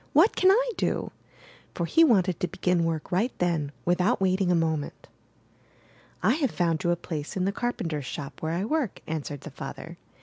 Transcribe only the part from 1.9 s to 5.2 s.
wanted to begin work right then, without wait ing a moment.